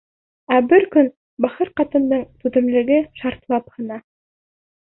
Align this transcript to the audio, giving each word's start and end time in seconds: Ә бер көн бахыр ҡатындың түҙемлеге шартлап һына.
Ә 0.53 0.55
бер 0.71 0.85
көн 0.95 1.11
бахыр 1.45 1.71
ҡатындың 1.81 2.25
түҙемлеге 2.45 2.99
шартлап 3.21 3.73
һына. 3.77 4.01